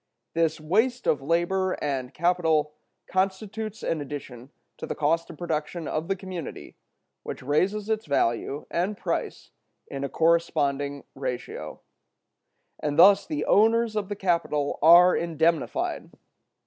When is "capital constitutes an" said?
2.11-4.01